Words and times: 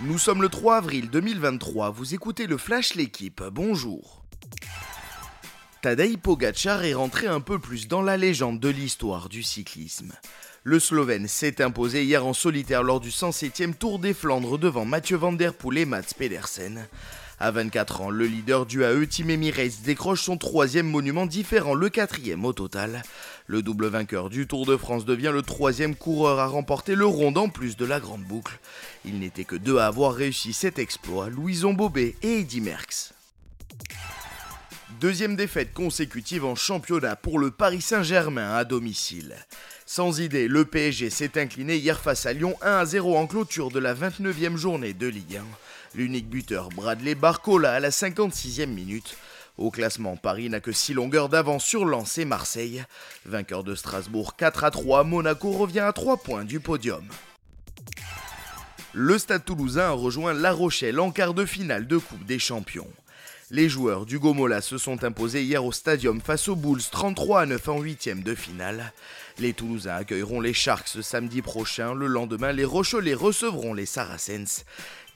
Nous 0.00 0.18
sommes 0.18 0.42
le 0.42 0.48
3 0.48 0.76
avril 0.76 1.10
2023, 1.10 1.90
vous 1.90 2.14
écoutez 2.14 2.46
le 2.46 2.56
Flash 2.56 2.94
L'équipe, 2.94 3.42
bonjour. 3.50 4.22
Tadej 5.82 6.18
Pogacar 6.18 6.84
est 6.84 6.94
rentré 6.94 7.26
un 7.26 7.40
peu 7.40 7.58
plus 7.58 7.88
dans 7.88 8.02
la 8.02 8.16
légende 8.16 8.60
de 8.60 8.68
l'histoire 8.68 9.28
du 9.28 9.42
cyclisme. 9.42 10.12
Le 10.62 10.78
Slovène 10.78 11.26
s'est 11.26 11.60
imposé 11.60 12.04
hier 12.04 12.24
en 12.24 12.32
solitaire 12.32 12.84
lors 12.84 13.00
du 13.00 13.10
107e 13.10 13.74
Tour 13.74 13.98
des 13.98 14.14
Flandres 14.14 14.56
devant 14.56 14.84
Mathieu 14.84 15.16
Van 15.16 15.32
Der 15.32 15.52
Poel 15.52 15.78
et 15.78 15.84
Mats 15.84 16.14
Pedersen. 16.16 16.86
À 17.40 17.50
24 17.50 18.00
ans, 18.00 18.10
le 18.10 18.26
leader 18.26 18.66
du 18.66 18.84
AE 18.84 19.06
Team 19.06 19.30
Emirates 19.30 19.82
décroche 19.84 20.22
son 20.22 20.36
troisième 20.36 20.88
monument 20.88 21.26
différent, 21.26 21.74
le 21.74 21.88
quatrième 21.88 22.44
au 22.44 22.52
total. 22.52 23.02
Le 23.50 23.62
double 23.62 23.86
vainqueur 23.86 24.28
du 24.28 24.46
Tour 24.46 24.66
de 24.66 24.76
France 24.76 25.06
devient 25.06 25.30
le 25.32 25.40
troisième 25.40 25.96
coureur 25.96 26.38
à 26.38 26.46
remporter 26.46 26.94
le 26.94 27.06
rond 27.06 27.34
en 27.34 27.48
plus 27.48 27.78
de 27.78 27.86
la 27.86 27.98
grande 27.98 28.22
boucle. 28.22 28.58
Il 29.06 29.20
n'était 29.20 29.44
que 29.44 29.56
deux 29.56 29.78
à 29.78 29.86
avoir 29.86 30.12
réussi 30.12 30.52
cet 30.52 30.78
exploit, 30.78 31.30
Louison 31.30 31.72
Bobet 31.72 32.14
et 32.22 32.40
Eddy 32.40 32.60
Merckx. 32.60 33.14
Deuxième 35.00 35.34
défaite 35.34 35.72
consécutive 35.72 36.44
en 36.44 36.56
championnat 36.56 37.16
pour 37.16 37.38
le 37.38 37.50
Paris 37.50 37.80
Saint-Germain 37.80 38.54
à 38.54 38.64
domicile. 38.66 39.34
Sans 39.86 40.20
idée, 40.20 40.46
le 40.46 40.66
PSG 40.66 41.08
s'est 41.08 41.40
incliné 41.40 41.76
hier 41.76 41.98
face 41.98 42.26
à 42.26 42.34
Lyon 42.34 42.54
1 42.60 42.70
à 42.70 42.84
0 42.84 43.16
en 43.16 43.26
clôture 43.26 43.70
de 43.70 43.78
la 43.78 43.94
29e 43.94 44.56
journée 44.56 44.92
de 44.92 45.06
Ligue 45.06 45.36
1. 45.36 45.44
L'unique 45.94 46.28
buteur 46.28 46.68
Bradley 46.68 47.14
Barcola 47.14 47.72
à 47.72 47.80
la 47.80 47.88
56e 47.88 48.66
minute. 48.66 49.16
Au 49.58 49.72
classement, 49.72 50.16
Paris 50.16 50.48
n'a 50.48 50.60
que 50.60 50.70
6 50.70 50.94
longueurs 50.94 51.28
d'avance 51.28 51.64
sur 51.64 51.84
Lens 51.84 52.16
et 52.16 52.24
Marseille. 52.24 52.84
Vainqueur 53.26 53.64
de 53.64 53.74
Strasbourg 53.74 54.36
4 54.36 54.62
à 54.62 54.70
3, 54.70 55.02
Monaco 55.02 55.50
revient 55.50 55.80
à 55.80 55.92
3 55.92 56.18
points 56.18 56.44
du 56.44 56.60
podium. 56.60 57.04
Le 58.92 59.18
Stade 59.18 59.44
toulousain 59.44 59.88
a 59.88 59.90
rejoint 59.90 60.32
La 60.32 60.52
Rochelle 60.52 61.00
en 61.00 61.10
quart 61.10 61.34
de 61.34 61.44
finale 61.44 61.88
de 61.88 61.98
Coupe 61.98 62.24
des 62.24 62.38
Champions. 62.38 62.88
Les 63.50 63.70
joueurs 63.70 64.04
du 64.04 64.18
Gomola 64.18 64.60
se 64.60 64.76
sont 64.76 65.04
imposés 65.04 65.42
hier 65.42 65.64
au 65.64 65.72
stadium 65.72 66.20
face 66.20 66.48
aux 66.48 66.56
Bulls 66.56 66.82
33 66.82 67.40
à 67.40 67.46
9 67.46 67.68
en 67.70 67.80
huitième 67.80 68.22
de 68.22 68.34
finale. 68.34 68.92
Les 69.38 69.54
Toulousains 69.54 69.94
accueilleront 69.94 70.42
les 70.42 70.52
Sharks 70.52 70.88
ce 70.88 71.00
samedi 71.00 71.40
prochain. 71.40 71.94
Le 71.94 72.08
lendemain, 72.08 72.52
les 72.52 72.66
Rochelais 72.66 73.14
recevront 73.14 73.72
les 73.72 73.86
Saracens. 73.86 74.66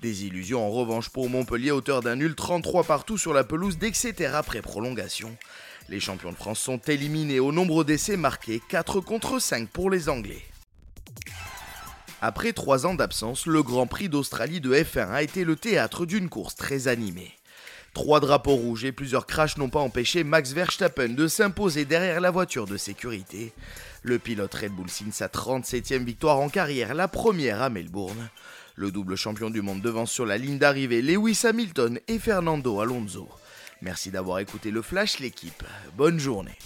Des 0.00 0.24
illusions 0.24 0.66
en 0.66 0.70
revanche 0.70 1.10
pour 1.10 1.28
Montpellier, 1.28 1.72
auteur 1.72 2.00
d'un 2.00 2.16
nul 2.16 2.34
33 2.34 2.84
partout 2.84 3.18
sur 3.18 3.34
la 3.34 3.44
pelouse 3.44 3.76
d'Exeter 3.76 4.30
après 4.32 4.62
prolongation. 4.62 5.36
Les 5.90 6.00
champions 6.00 6.32
de 6.32 6.36
France 6.36 6.60
sont 6.60 6.78
éliminés 6.78 7.38
au 7.38 7.52
nombre 7.52 7.84
d'essais 7.84 8.16
marqués, 8.16 8.62
4 8.70 9.00
contre 9.00 9.40
5 9.40 9.68
pour 9.68 9.90
les 9.90 10.08
Anglais. 10.08 10.42
Après 12.22 12.54
3 12.54 12.86
ans 12.86 12.94
d'absence, 12.94 13.44
le 13.44 13.62
Grand 13.62 13.86
Prix 13.86 14.08
d'Australie 14.08 14.62
de 14.62 14.74
F1 14.74 15.10
a 15.10 15.22
été 15.22 15.44
le 15.44 15.56
théâtre 15.56 16.06
d'une 16.06 16.30
course 16.30 16.56
très 16.56 16.88
animée. 16.88 17.34
Trois 17.94 18.20
drapeaux 18.20 18.56
rouges 18.56 18.84
et 18.84 18.92
plusieurs 18.92 19.26
crashs 19.26 19.58
n'ont 19.58 19.68
pas 19.68 19.80
empêché 19.80 20.24
Max 20.24 20.52
Verstappen 20.52 21.10
de 21.10 21.28
s'imposer 21.28 21.84
derrière 21.84 22.20
la 22.20 22.30
voiture 22.30 22.66
de 22.66 22.78
sécurité. 22.78 23.52
Le 24.02 24.18
pilote 24.18 24.54
Red 24.54 24.72
Bull 24.72 24.88
signe 24.88 25.12
sa 25.12 25.26
37e 25.26 26.02
victoire 26.02 26.40
en 26.40 26.48
carrière, 26.48 26.94
la 26.94 27.06
première 27.06 27.60
à 27.60 27.68
Melbourne. 27.68 28.30
Le 28.76 28.90
double 28.90 29.16
champion 29.16 29.50
du 29.50 29.60
monde 29.60 29.82
devance 29.82 30.10
sur 30.10 30.24
la 30.24 30.38
ligne 30.38 30.58
d'arrivée 30.58 31.02
Lewis 31.02 31.42
Hamilton 31.44 32.00
et 32.08 32.18
Fernando 32.18 32.80
Alonso. 32.80 33.28
Merci 33.82 34.10
d'avoir 34.10 34.38
écouté 34.38 34.70
le 34.70 34.80
Flash 34.80 35.18
l'équipe. 35.18 35.62
Bonne 35.94 36.18
journée. 36.18 36.56